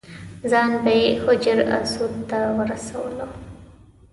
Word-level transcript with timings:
ځان 0.51 0.71
به 0.83 0.91
یې 1.01 1.09
حجر 1.23 1.57
اسود 1.77 2.13
ته 2.29 2.39
ورسولو. 2.57 3.27